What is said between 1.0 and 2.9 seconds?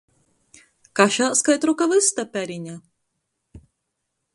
Kašās kai troka vysta perine.